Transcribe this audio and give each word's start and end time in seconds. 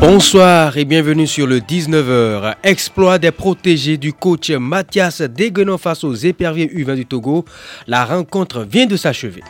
Bonsoir 0.00 0.78
et 0.78 0.86
bienvenue 0.86 1.26
sur 1.26 1.46
le 1.46 1.58
19h. 1.58 2.54
Exploit 2.62 3.18
des 3.18 3.32
protégés 3.32 3.98
du 3.98 4.14
coach 4.14 4.50
Mathias 4.50 5.20
Deguenon 5.20 5.76
face 5.76 6.04
aux 6.04 6.14
éperviers 6.14 6.68
U20 6.68 6.94
du 6.94 7.04
Togo. 7.04 7.44
La 7.86 8.06
rencontre 8.06 8.62
vient 8.62 8.86
de 8.86 8.96
s'achever. 8.96 9.42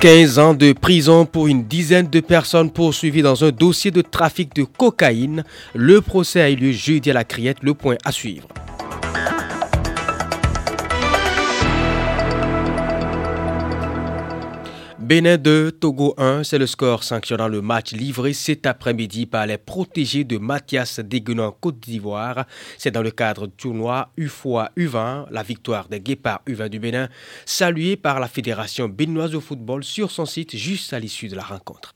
15 0.00 0.38
ans 0.38 0.52
de 0.52 0.74
prison 0.74 1.24
pour 1.24 1.46
une 1.46 1.64
dizaine 1.64 2.10
de 2.10 2.20
personnes 2.20 2.70
poursuivies 2.70 3.22
dans 3.22 3.42
un 3.42 3.50
dossier 3.50 3.90
de 3.90 4.02
trafic 4.02 4.54
de 4.54 4.64
cocaïne. 4.64 5.44
Le 5.74 6.02
procès 6.02 6.42
a 6.42 6.50
eu 6.50 6.56
lieu 6.56 6.72
jeudi 6.72 7.10
à 7.10 7.14
la 7.14 7.24
Criette. 7.24 7.62
Le 7.62 7.72
point 7.72 7.96
à 8.04 8.12
suivre. 8.12 8.48
Bénin 15.04 15.36
2, 15.36 15.72
Togo 15.72 16.14
1, 16.16 16.44
c'est 16.44 16.56
le 16.56 16.66
score 16.66 17.04
sanctionnant 17.04 17.46
le 17.46 17.60
match 17.60 17.92
livré 17.92 18.32
cet 18.32 18.64
après-midi 18.64 19.26
par 19.26 19.46
les 19.46 19.58
protégés 19.58 20.24
de 20.24 20.38
Mathias 20.38 20.98
Deguenon 20.98 21.52
Côte 21.60 21.78
d'Ivoire. 21.78 22.46
C'est 22.78 22.90
dans 22.90 23.02
le 23.02 23.10
cadre 23.10 23.46
du 23.46 23.52
tournoi 23.52 24.08
UFOA 24.16 24.70
U20, 24.78 25.26
la 25.30 25.42
victoire 25.42 25.88
des 25.88 26.00
Guépards 26.00 26.40
U20 26.48 26.70
du 26.70 26.78
Bénin, 26.78 27.10
saluée 27.44 27.96
par 27.96 28.18
la 28.18 28.28
Fédération 28.28 28.88
béninoise 28.88 29.32
de 29.32 29.40
football 29.40 29.84
sur 29.84 30.10
son 30.10 30.24
site 30.24 30.56
juste 30.56 30.94
à 30.94 30.98
l'issue 30.98 31.28
de 31.28 31.36
la 31.36 31.42
rencontre. 31.42 31.94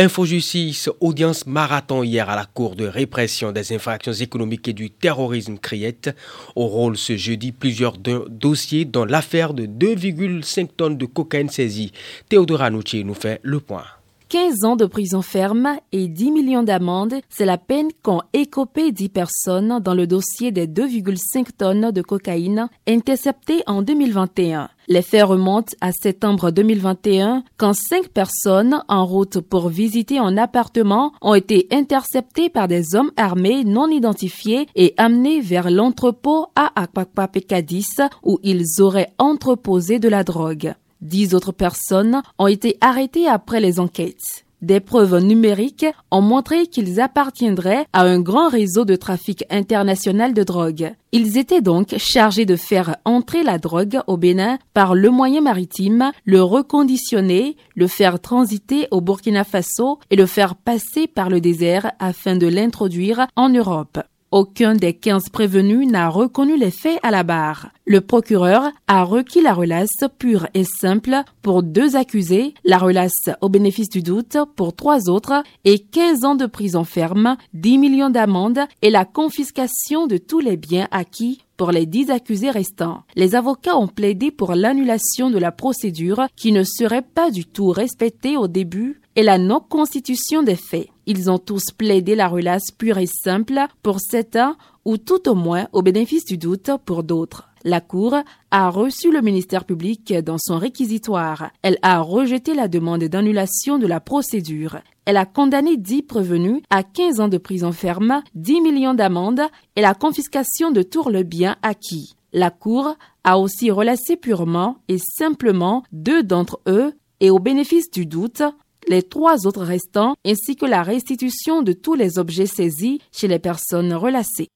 Infojustice, 0.00 0.88
audience 1.00 1.44
marathon 1.44 2.04
hier 2.04 2.30
à 2.30 2.36
la 2.36 2.44
Cour 2.44 2.76
de 2.76 2.86
répression 2.86 3.50
des 3.50 3.72
infractions 3.72 4.12
économiques 4.12 4.68
et 4.68 4.72
du 4.72 4.90
terrorisme 4.92 5.58
Criette. 5.58 6.14
Au 6.54 6.68
rôle 6.68 6.96
ce 6.96 7.16
jeudi, 7.16 7.50
plusieurs 7.50 7.98
dossiers 7.98 8.84
dont 8.84 9.04
l'affaire 9.04 9.54
de 9.54 9.66
2,5 9.66 10.68
tonnes 10.76 10.98
de 10.98 11.04
cocaïne 11.04 11.48
saisie. 11.48 11.90
Théodore 12.28 12.62
Anouchi 12.62 13.02
nous 13.02 13.14
fait 13.14 13.40
le 13.42 13.58
point. 13.58 13.86
15 14.28 14.64
ans 14.64 14.76
de 14.76 14.84
prison 14.84 15.22
ferme 15.22 15.78
et 15.90 16.06
10 16.06 16.32
millions 16.32 16.62
d'amendes, 16.62 17.14
c'est 17.30 17.46
la 17.46 17.56
peine 17.56 17.88
qu'ont 18.02 18.20
écopé 18.34 18.92
10 18.92 19.08
personnes 19.08 19.80
dans 19.82 19.94
le 19.94 20.06
dossier 20.06 20.52
des 20.52 20.66
2,5 20.66 21.46
tonnes 21.56 21.90
de 21.92 22.02
cocaïne 22.02 22.68
interceptées 22.86 23.62
en 23.66 23.80
2021. 23.80 24.68
Les 24.86 25.00
faits 25.00 25.24
remontent 25.24 25.72
à 25.80 25.92
septembre 25.92 26.50
2021 26.50 27.42
quand 27.56 27.72
cinq 27.72 28.08
personnes 28.08 28.82
en 28.88 29.06
route 29.06 29.40
pour 29.40 29.70
visiter 29.70 30.18
un 30.18 30.36
appartement 30.36 31.12
ont 31.22 31.34
été 31.34 31.66
interceptées 31.70 32.50
par 32.50 32.68
des 32.68 32.94
hommes 32.94 33.12
armés 33.16 33.64
non 33.64 33.88
identifiés 33.88 34.66
et 34.74 34.92
amenés 34.98 35.40
vers 35.40 35.70
l'entrepôt 35.70 36.48
à 36.54 36.70
Akpakpapekadis 36.76 37.96
où 38.22 38.38
ils 38.42 38.82
auraient 38.82 39.12
entreposé 39.18 39.98
de 39.98 40.08
la 40.08 40.22
drogue. 40.22 40.74
Dix 41.00 41.34
autres 41.34 41.52
personnes 41.52 42.22
ont 42.38 42.46
été 42.46 42.76
arrêtées 42.80 43.28
après 43.28 43.60
les 43.60 43.78
enquêtes. 43.78 44.44
Des 44.60 44.80
preuves 44.80 45.18
numériques 45.18 45.86
ont 46.10 46.20
montré 46.20 46.66
qu'ils 46.66 47.00
appartiendraient 47.00 47.86
à 47.92 48.02
un 48.02 48.18
grand 48.18 48.48
réseau 48.48 48.84
de 48.84 48.96
trafic 48.96 49.44
international 49.50 50.34
de 50.34 50.42
drogue. 50.42 50.94
Ils 51.12 51.38
étaient 51.38 51.60
donc 51.60 51.96
chargés 51.98 52.44
de 52.44 52.56
faire 52.56 52.96
entrer 53.04 53.44
la 53.44 53.58
drogue 53.58 54.00
au 54.08 54.16
Bénin 54.16 54.58
par 54.74 54.96
le 54.96 55.10
moyen 55.10 55.42
maritime, 55.42 56.10
le 56.24 56.42
reconditionner, 56.42 57.56
le 57.76 57.86
faire 57.86 58.18
transiter 58.18 58.88
au 58.90 59.00
Burkina 59.00 59.44
Faso 59.44 60.00
et 60.10 60.16
le 60.16 60.26
faire 60.26 60.56
passer 60.56 61.06
par 61.06 61.30
le 61.30 61.40
désert 61.40 61.92
afin 62.00 62.34
de 62.34 62.48
l'introduire 62.48 63.28
en 63.36 63.50
Europe. 63.50 64.00
Aucun 64.30 64.74
des 64.74 64.92
15 64.92 65.30
prévenus 65.30 65.88
n'a 65.88 66.10
reconnu 66.10 66.58
les 66.58 66.70
faits 66.70 67.00
à 67.02 67.10
la 67.10 67.22
barre. 67.22 67.70
Le 67.86 68.02
procureur 68.02 68.70
a 68.86 69.02
requis 69.02 69.40
la 69.40 69.54
relace 69.54 70.04
pure 70.18 70.46
et 70.52 70.64
simple 70.64 71.22
pour 71.40 71.62
deux 71.62 71.96
accusés, 71.96 72.52
la 72.62 72.76
relace 72.76 73.30
au 73.40 73.48
bénéfice 73.48 73.88
du 73.88 74.02
doute 74.02 74.36
pour 74.54 74.76
trois 74.76 75.08
autres 75.08 75.42
et 75.64 75.78
15 75.78 76.24
ans 76.26 76.34
de 76.34 76.44
prison 76.44 76.84
ferme, 76.84 77.38
10 77.54 77.78
millions 77.78 78.10
d'amendes 78.10 78.60
et 78.82 78.90
la 78.90 79.06
confiscation 79.06 80.06
de 80.06 80.18
tous 80.18 80.40
les 80.40 80.58
biens 80.58 80.88
acquis 80.90 81.40
pour 81.56 81.72
les 81.72 81.86
dix 81.86 82.10
accusés 82.10 82.50
restants. 82.50 83.02
Les 83.16 83.34
avocats 83.34 83.76
ont 83.76 83.88
plaidé 83.88 84.30
pour 84.30 84.54
l'annulation 84.54 85.28
de 85.28 85.38
la 85.38 85.52
procédure 85.52 86.26
qui 86.36 86.52
ne 86.52 86.62
serait 86.62 87.02
pas 87.02 87.30
du 87.30 87.44
tout 87.44 87.70
respectée 87.70 88.36
au 88.36 88.46
début 88.46 89.00
et 89.18 89.24
la 89.24 89.36
non-constitution 89.36 90.44
des 90.44 90.54
faits. 90.54 90.86
Ils 91.06 91.28
ont 91.28 91.38
tous 91.38 91.72
plaidé 91.76 92.14
la 92.14 92.28
relace 92.28 92.70
pure 92.70 92.98
et 92.98 93.08
simple 93.08 93.58
pour 93.82 93.98
certains 93.98 94.56
ou 94.84 94.96
tout 94.96 95.28
au 95.28 95.34
moins 95.34 95.66
au 95.72 95.82
bénéfice 95.82 96.24
du 96.24 96.38
doute 96.38 96.70
pour 96.84 97.02
d'autres. 97.02 97.48
La 97.64 97.80
Cour 97.80 98.14
a 98.52 98.70
reçu 98.70 99.10
le 99.10 99.20
ministère 99.20 99.64
public 99.64 100.14
dans 100.22 100.38
son 100.38 100.56
réquisitoire. 100.58 101.50
Elle 101.62 101.78
a 101.82 101.98
rejeté 101.98 102.54
la 102.54 102.68
demande 102.68 103.02
d'annulation 103.02 103.80
de 103.80 103.88
la 103.88 103.98
procédure. 103.98 104.78
Elle 105.04 105.16
a 105.16 105.26
condamné 105.26 105.76
dix 105.76 106.02
prévenus 106.02 106.62
à 106.70 106.84
15 106.84 107.18
ans 107.18 107.28
de 107.28 107.38
prison 107.38 107.72
ferme, 107.72 108.22
10 108.36 108.60
millions 108.60 108.94
d'amendes 108.94 109.42
et 109.74 109.80
la 109.80 109.94
confiscation 109.94 110.70
de 110.70 110.82
tout 110.82 111.08
le 111.08 111.24
bien 111.24 111.56
acquis. 111.62 112.14
La 112.32 112.50
Cour 112.50 112.94
a 113.24 113.40
aussi 113.40 113.72
relâché 113.72 114.16
purement 114.16 114.76
et 114.86 114.98
simplement 114.98 115.82
deux 115.90 116.22
d'entre 116.22 116.60
eux 116.68 116.92
et 117.18 117.30
au 117.30 117.40
bénéfice 117.40 117.90
du 117.90 118.06
doute, 118.06 118.42
les 118.88 119.02
trois 119.02 119.46
autres 119.46 119.64
restants, 119.64 120.16
ainsi 120.24 120.56
que 120.56 120.66
la 120.66 120.82
restitution 120.82 121.62
de 121.62 121.72
tous 121.72 121.94
les 121.94 122.18
objets 122.18 122.46
saisis 122.46 123.00
chez 123.12 123.28
les 123.28 123.38
personnes 123.38 123.92
relâchées. 123.94 124.48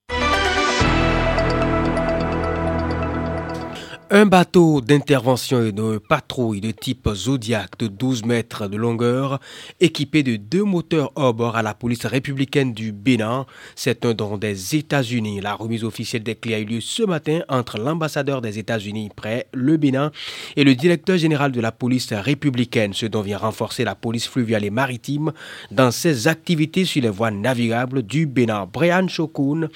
Un 4.14 4.26
bateau 4.26 4.82
d'intervention 4.82 5.64
et 5.64 5.72
de 5.72 5.96
patrouille 5.96 6.60
de 6.60 6.70
type 6.70 7.08
Zodiac 7.14 7.78
de 7.78 7.86
12 7.86 8.26
mètres 8.26 8.68
de 8.68 8.76
longueur, 8.76 9.40
équipé 9.80 10.22
de 10.22 10.36
deux 10.36 10.64
moteurs 10.64 11.12
hors 11.14 11.32
bord 11.32 11.56
à 11.56 11.62
la 11.62 11.72
police 11.72 12.04
républicaine 12.04 12.74
du 12.74 12.92
Bénin. 12.92 13.46
C'est 13.74 14.04
un 14.04 14.12
don 14.12 14.36
des 14.36 14.76
États-Unis. 14.76 15.40
La 15.40 15.54
remise 15.54 15.82
officielle 15.82 16.22
des 16.22 16.34
clés 16.34 16.52
a 16.52 16.58
eu 16.58 16.66
lieu 16.66 16.80
ce 16.82 17.04
matin 17.04 17.40
entre 17.48 17.78
l'ambassadeur 17.78 18.42
des 18.42 18.58
États-Unis 18.58 19.08
près 19.16 19.46
le 19.54 19.78
Bénin 19.78 20.12
et 20.56 20.64
le 20.64 20.74
directeur 20.74 21.16
général 21.16 21.50
de 21.50 21.62
la 21.62 21.72
police 21.72 22.12
républicaine, 22.12 22.92
ce 22.92 23.06
dont 23.06 23.22
vient 23.22 23.38
renforcer 23.38 23.82
la 23.82 23.94
police 23.94 24.28
fluviale 24.28 24.66
et 24.66 24.70
maritime 24.70 25.32
dans 25.70 25.90
ses 25.90 26.28
activités 26.28 26.84
sur 26.84 27.00
les 27.00 27.08
voies 27.08 27.30
navigables 27.30 28.02
du 28.02 28.26
Bénin. 28.26 28.68
Brian 28.70 29.08
Choukoun, 29.08 29.70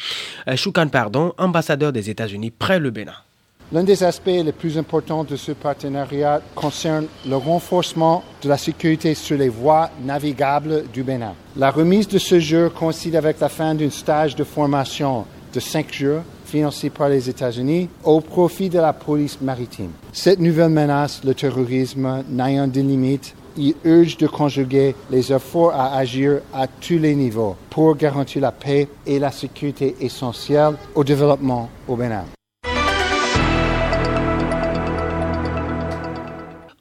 euh, 0.46 0.88
pardon, 0.92 1.32
ambassadeur 1.38 1.90
des 1.90 2.10
États-Unis 2.10 2.50
près 2.50 2.78
le 2.78 2.90
Bénin. 2.90 3.14
L'un 3.72 3.82
des 3.82 4.04
aspects 4.04 4.26
les 4.26 4.52
plus 4.52 4.78
importants 4.78 5.24
de 5.24 5.34
ce 5.34 5.50
partenariat 5.50 6.40
concerne 6.54 7.06
le 7.28 7.34
renforcement 7.34 8.22
de 8.40 8.48
la 8.48 8.56
sécurité 8.56 9.14
sur 9.14 9.36
les 9.36 9.48
voies 9.48 9.90
navigables 10.04 10.84
du 10.92 11.02
Bénin. 11.02 11.34
La 11.56 11.72
remise 11.72 12.06
de 12.06 12.18
ce 12.18 12.38
jour 12.38 12.72
coïncide 12.72 13.16
avec 13.16 13.40
la 13.40 13.48
fin 13.48 13.74
d'un 13.74 13.90
stage 13.90 14.36
de 14.36 14.44
formation 14.44 15.24
de 15.52 15.58
cinq 15.58 15.92
jours 15.92 16.20
financé 16.44 16.90
par 16.90 17.08
les 17.08 17.28
États-Unis 17.28 17.88
au 18.04 18.20
profit 18.20 18.68
de 18.68 18.78
la 18.78 18.92
police 18.92 19.40
maritime. 19.40 19.90
Cette 20.12 20.38
nouvelle 20.38 20.68
menace, 20.68 21.22
le 21.24 21.34
terrorisme, 21.34 22.22
n'ayant 22.28 22.68
de 22.68 22.80
limite, 22.80 23.34
il 23.56 23.74
urge 23.82 24.16
de 24.16 24.28
conjuguer 24.28 24.94
les 25.10 25.32
efforts 25.32 25.72
à 25.74 25.96
agir 25.96 26.40
à 26.54 26.68
tous 26.68 26.98
les 26.98 27.16
niveaux 27.16 27.56
pour 27.70 27.96
garantir 27.96 28.42
la 28.42 28.52
paix 28.52 28.86
et 29.04 29.18
la 29.18 29.32
sécurité 29.32 29.96
essentielle 30.00 30.74
au 30.94 31.02
développement 31.02 31.68
au 31.88 31.96
Bénin. 31.96 32.26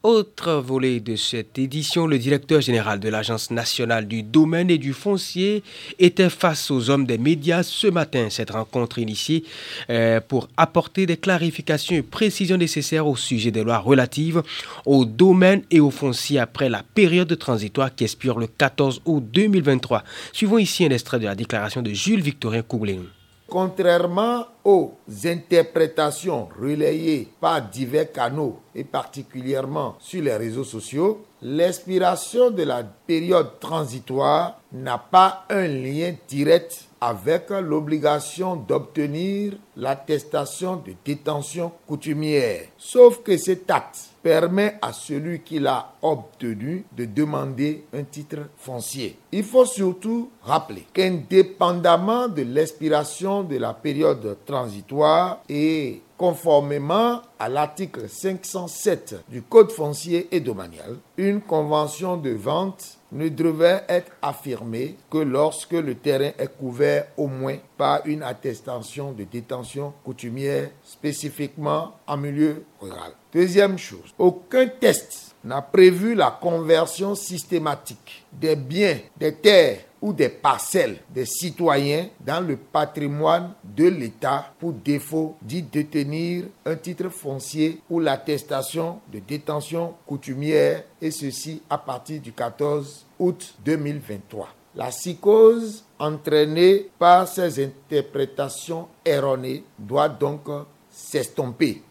Autre 0.05 0.53
volet 0.57 0.99
de 0.99 1.15
cette 1.15 1.57
édition, 1.57 2.05
le 2.05 2.19
directeur 2.19 2.61
général 2.61 2.99
de 2.99 3.09
l'Agence 3.09 3.49
nationale 3.49 4.07
du 4.07 4.21
domaine 4.21 4.69
et 4.69 4.77
du 4.77 4.93
foncier 4.93 5.63
était 5.97 6.29
face 6.29 6.69
aux 6.69 6.91
hommes 6.91 7.07
des 7.07 7.17
médias 7.17 7.63
ce 7.63 7.87
matin. 7.87 8.27
Cette 8.29 8.51
rencontre 8.51 8.99
initiée 8.99 9.43
euh, 9.89 10.19
pour 10.21 10.47
apporter 10.57 11.07
des 11.07 11.17
clarifications 11.17 11.95
et 11.95 12.03
précisions 12.03 12.57
nécessaires 12.57 13.07
au 13.07 13.15
sujet 13.15 13.49
des 13.49 13.63
lois 13.63 13.79
relatives 13.79 14.43
au 14.85 15.05
domaine 15.05 15.63
et 15.71 15.79
au 15.79 15.89
foncier 15.89 16.37
après 16.37 16.69
la 16.69 16.83
période 16.83 17.35
transitoire 17.39 17.95
qui 17.95 18.03
expire 18.03 18.37
le 18.37 18.45
14 18.45 19.01
août 19.05 19.23
2023. 19.33 20.03
Suivons 20.33 20.59
ici 20.59 20.85
un 20.85 20.91
extrait 20.91 21.17
de 21.17 21.25
la 21.25 21.33
déclaration 21.33 21.81
de 21.81 21.89
Jules 21.89 22.21
Victorien 22.21 22.61
Kouglin. 22.61 23.01
Contrairement 23.47 24.45
aux 24.63 24.93
interprétations 25.23 26.49
relayées 26.59 27.27
par 27.39 27.61
divers 27.61 28.11
canaux 28.11 28.59
et 28.73 28.83
particulièrement 28.83 29.95
sur 29.99 30.23
les 30.23 30.35
réseaux 30.35 30.63
sociaux, 30.63 31.23
l'expiration 31.43 32.49
de 32.49 32.63
la 32.63 32.83
période 32.83 33.59
transitoire 33.59 34.59
n'a 34.73 34.97
pas 34.97 35.45
un 35.49 35.67
lien 35.67 36.15
direct 36.27 36.84
avec 37.01 37.49
l'obligation 37.49 38.55
d'obtenir 38.55 39.53
l'attestation 39.75 40.77
de 40.77 40.93
détention 41.03 41.71
coutumière. 41.87 42.61
Sauf 42.77 43.21
que 43.21 43.37
cet 43.37 43.69
acte 43.69 44.09
permet 44.23 44.77
à 44.81 44.91
celui 44.91 45.41
qui 45.41 45.59
l'a 45.59 45.93
obtenu 46.01 46.85
de 46.97 47.05
demander 47.05 47.85
un 47.93 48.03
titre 48.03 48.49
foncier. 48.57 49.19
Il 49.31 49.43
faut 49.43 49.65
surtout 49.65 50.31
rappeler 50.41 50.85
qu'indépendamment 50.93 52.27
de 52.27 52.41
l'expiration 52.41 53.43
de 53.43 53.57
la 53.57 53.73
période 53.73 54.37
transitoire 54.45 55.41
et 55.47 56.01
conformément 56.17 57.21
à 57.37 57.49
l'article 57.49 58.07
507 58.07 59.25
du 59.29 59.41
Code 59.41 59.71
foncier 59.71 60.27
et 60.31 60.39
domanial, 60.39 60.97
une 61.17 61.41
convention 61.41 62.17
de 62.17 62.31
vente 62.31 62.97
ne 63.15 63.29
devait 63.29 63.83
être 63.87 64.11
affirmée 64.21 64.97
que 65.09 65.17
lorsque 65.17 65.71
le 65.71 65.95
terrain 65.95 66.31
est 66.37 66.57
couvert 66.57 67.07
au 67.17 67.27
moins 67.27 67.57
par 67.77 68.05
une 68.05 68.21
attestation 68.21 69.13
de 69.13 69.23
détention 69.23 69.93
coutumière 70.03 70.69
spécifiquement 70.83 71.93
en 72.05 72.17
milieu 72.17 72.63
rural. 72.79 73.13
Deuxième 73.33 73.77
chose, 73.77 74.13
aucun 74.19 74.67
test 74.67 75.35
n'a 75.43 75.61
prévu 75.61 76.15
la 76.15 76.31
conversion 76.31 77.15
systématique 77.15 78.25
des 78.33 78.55
biens, 78.55 78.97
des 79.17 79.33
terres 79.35 79.79
ou 80.01 80.13
des 80.13 80.29
parcelles 80.29 80.97
des 81.09 81.25
citoyens 81.25 82.07
dans 82.19 82.45
le 82.45 82.57
patrimoine 82.57 83.53
de 83.63 83.87
l'État 83.87 84.53
pour 84.59 84.73
défaut 84.73 85.35
d'y 85.41 85.63
détenir 85.63 86.45
un 86.65 86.75
titre 86.75 87.09
foncier 87.09 87.81
ou 87.89 87.99
l'attestation 87.99 88.99
de 89.11 89.19
détention 89.19 89.95
coutumière 90.05 90.83
et 91.01 91.11
ceci 91.11 91.61
à 91.69 91.77
partir 91.77 92.21
du 92.21 92.31
14 92.31 93.04
août 93.19 93.55
2023. 93.63 94.49
La 94.75 94.87
psychose 94.87 95.85
entraînée 95.99 96.89
par 96.99 97.27
ces 97.27 97.63
interprétations 97.63 98.87
erronées 99.05 99.63
doit 99.79 100.09
donc 100.09 100.41
s'estomper. 100.89 101.81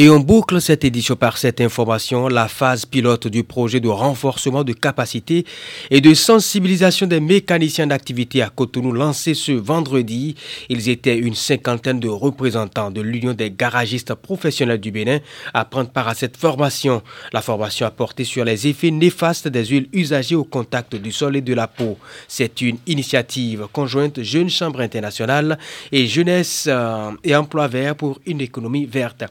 Et 0.00 0.08
on 0.08 0.20
boucle 0.20 0.60
cette 0.60 0.84
édition 0.84 1.16
par 1.16 1.38
cette 1.38 1.60
information, 1.60 2.28
la 2.28 2.46
phase 2.46 2.86
pilote 2.86 3.26
du 3.26 3.42
projet 3.42 3.80
de 3.80 3.88
renforcement 3.88 4.62
de 4.62 4.72
capacité 4.72 5.44
et 5.90 6.00
de 6.00 6.14
sensibilisation 6.14 7.08
des 7.08 7.18
mécaniciens 7.18 7.88
d'activité 7.88 8.40
à 8.42 8.48
Cotonou 8.48 8.92
lancé 8.92 9.34
ce 9.34 9.50
vendredi. 9.50 10.36
Ils 10.68 10.88
étaient 10.88 11.18
une 11.18 11.34
cinquantaine 11.34 11.98
de 11.98 12.06
représentants 12.06 12.92
de 12.92 13.00
l'Union 13.00 13.32
des 13.34 13.50
garagistes 13.50 14.14
professionnels 14.14 14.78
du 14.78 14.92
Bénin 14.92 15.18
à 15.52 15.64
prendre 15.64 15.90
part 15.90 16.06
à 16.06 16.14
cette 16.14 16.36
formation. 16.36 17.02
La 17.32 17.42
formation 17.42 17.84
a 17.84 17.90
porté 17.90 18.22
sur 18.22 18.44
les 18.44 18.68
effets 18.68 18.92
néfastes 18.92 19.48
des 19.48 19.66
huiles 19.66 19.88
usagées 19.92 20.36
au 20.36 20.44
contact 20.44 20.94
du 20.94 21.10
sol 21.10 21.34
et 21.34 21.40
de 21.40 21.54
la 21.54 21.66
peau. 21.66 21.98
C'est 22.28 22.60
une 22.60 22.78
initiative 22.86 23.66
conjointe 23.72 24.22
Jeune 24.22 24.48
Chambre 24.48 24.78
internationale 24.80 25.58
et 25.90 26.06
Jeunesse 26.06 26.68
euh, 26.68 27.10
et 27.24 27.34
Emploi 27.34 27.66
vert 27.66 27.96
pour 27.96 28.20
une 28.26 28.40
économie 28.40 28.86
verte. 28.86 29.24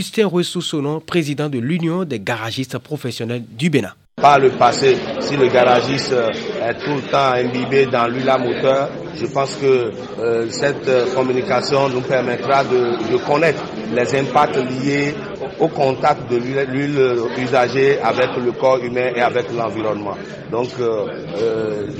Justin 0.00 0.28
Ressoussonon, 0.28 0.98
président 1.00 1.50
de 1.50 1.58
l'Union 1.58 2.04
des 2.04 2.18
garagistes 2.20 2.78
professionnels 2.78 3.42
du 3.50 3.68
Bénin. 3.68 3.92
Par 4.16 4.38
le 4.38 4.48
passé, 4.48 4.96
si 5.20 5.36
le 5.36 5.48
garagiste 5.48 6.12
euh, 6.12 6.28
est 6.66 6.78
tout 6.82 6.94
le 6.94 7.02
temps 7.02 7.32
imbibé 7.34 7.84
dans 7.84 8.06
l'huile 8.06 8.30
à 8.30 8.38
moteur, 8.38 8.88
je 9.14 9.26
pense 9.26 9.56
que 9.56 9.90
euh, 10.18 10.48
cette 10.48 10.88
euh, 10.88 11.14
communication 11.14 11.90
nous 11.90 12.00
permettra 12.00 12.64
de, 12.64 13.18
connaître 13.26 13.62
les 13.94 14.18
impacts 14.18 14.56
liés 14.56 15.14
au 15.60 15.68
contact 15.68 16.30
de 16.30 16.36
l'huile 16.36 17.00
usagée 17.38 17.98
avec 18.00 18.36
le 18.42 18.52
corps 18.52 18.78
humain 18.78 19.10
et 19.14 19.20
avec 19.20 19.52
l'environnement. 19.52 20.16
Donc 20.50 20.68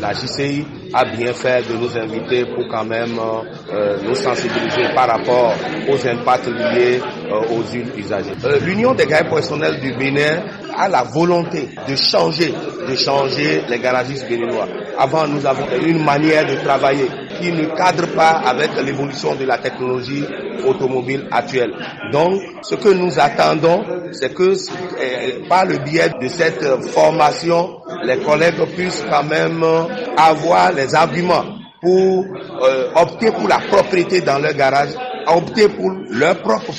la 0.00 0.12
JCI 0.12 0.66
a 0.92 1.04
bien 1.04 1.32
fait 1.32 1.62
de 1.68 1.74
nous 1.76 1.96
inviter 1.96 2.44
pour 2.46 2.66
quand 2.68 2.84
même 2.84 3.18
nous 4.02 4.14
sensibiliser 4.14 4.92
par 4.94 5.08
rapport 5.08 5.54
aux 5.88 6.06
impacts 6.08 6.48
liés 6.48 7.00
aux 7.50 7.62
huiles 7.72 7.92
usagées. 7.96 8.32
L'Union 8.64 8.94
des 8.94 9.06
gars 9.06 9.24
professionnels 9.24 9.78
du 9.80 9.92
Bénin 9.92 10.42
a 10.76 10.88
la 10.88 11.02
volonté 11.02 11.68
de 11.88 11.94
changer, 11.96 12.52
de 12.88 12.94
changer 12.94 13.62
les 13.68 13.78
garagistes 13.78 14.28
béninois. 14.28 14.66
Avant, 14.98 15.26
nous 15.26 15.44
avons 15.46 15.66
une 15.86 16.02
manière 16.02 16.46
de 16.46 16.54
travailler 16.64 17.06
qui 17.40 17.52
ne 17.52 17.64
cadre 17.76 18.06
pas 18.14 18.42
avec 18.44 18.70
l'évolution 18.84 19.34
de 19.34 19.44
la 19.44 19.58
technologie 19.58 20.24
automobile 20.66 21.26
actuelle. 21.30 21.72
Donc, 22.12 22.40
ce 22.62 22.74
que 22.74 22.90
nous 22.90 23.18
attendons, 23.18 23.82
c'est 24.12 24.34
que 24.34 24.52
eh, 25.00 25.46
par 25.48 25.64
le 25.64 25.78
biais 25.78 26.10
de 26.20 26.28
cette 26.28 26.64
formation, 26.90 27.80
les 28.04 28.18
collègues 28.18 28.62
puissent 28.76 29.04
quand 29.08 29.24
même 29.24 29.64
avoir 30.16 30.72
les 30.72 30.94
arguments 30.94 31.44
pour 31.80 32.26
euh, 32.62 32.90
opter 32.94 33.30
pour 33.32 33.48
la 33.48 33.58
propriété 33.58 34.20
dans 34.20 34.38
leur 34.38 34.52
garage, 34.52 34.90
opter 35.26 35.68
pour 35.68 35.90
leur 36.10 36.36
propre 36.42 36.72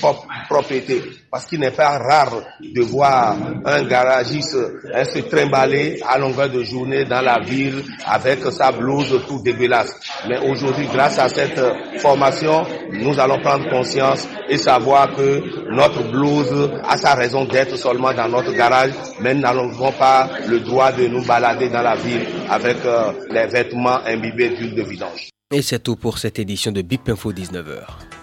propriété. 0.49 1.01
Parce 1.31 1.45
qu'il 1.45 1.61
n'est 1.61 1.71
pas 1.71 1.97
rare 1.97 2.41
de 2.59 2.81
voir 2.81 3.37
un 3.65 3.83
garagiste 3.83 4.51
se 4.51 5.19
trimballer 5.29 6.01
à 6.05 6.17
longueur 6.17 6.49
de 6.49 6.61
journée 6.61 7.05
dans 7.05 7.21
la 7.21 7.39
ville 7.39 7.83
avec 8.05 8.43
sa 8.51 8.73
blouse 8.73 9.17
tout 9.27 9.41
dégueulasse. 9.41 9.97
Mais 10.27 10.39
aujourd'hui, 10.39 10.87
grâce 10.91 11.17
à 11.19 11.29
cette 11.29 11.59
formation, 11.99 12.63
nous 12.91 13.17
allons 13.17 13.39
prendre 13.39 13.69
conscience 13.69 14.27
et 14.49 14.57
savoir 14.57 15.15
que 15.15 15.41
notre 15.73 16.11
blouse 16.11 16.69
a 16.83 16.97
sa 16.97 17.15
raison 17.15 17.45
d'être 17.45 17.77
seulement 17.77 18.13
dans 18.13 18.27
notre 18.27 18.51
garage, 18.51 18.91
mais 19.21 19.33
nous 19.33 19.41
n'avons 19.41 19.91
pas 19.93 20.29
le 20.47 20.59
droit 20.59 20.91
de 20.91 21.07
nous 21.07 21.23
balader 21.25 21.69
dans 21.69 21.81
la 21.81 21.95
ville 21.95 22.25
avec 22.49 22.77
euh, 22.85 23.13
les 23.29 23.47
vêtements 23.47 23.99
imbibés 24.05 24.49
d'huile 24.49 24.75
de 24.75 24.83
vidange. 24.83 25.29
Et 25.53 25.61
c'est 25.61 25.79
tout 25.79 25.95
pour 25.95 26.17
cette 26.17 26.39
édition 26.39 26.71
de 26.71 26.81
BIP 26.81 27.09
Info 27.09 27.31
19h. 27.31 28.20